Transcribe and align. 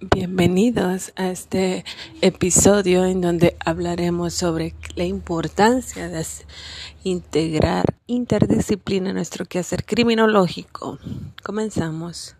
Bienvenidos 0.00 1.12
a 1.14 1.28
este 1.28 1.84
episodio 2.20 3.04
en 3.04 3.20
donde 3.20 3.56
hablaremos 3.64 4.34
sobre 4.34 4.74
la 4.96 5.04
importancia 5.04 6.08
de 6.08 6.26
integrar 7.04 7.84
interdisciplina 8.06 9.10
en 9.10 9.16
nuestro 9.16 9.46
quehacer 9.46 9.84
criminológico. 9.84 10.98
Comenzamos. 11.44 12.34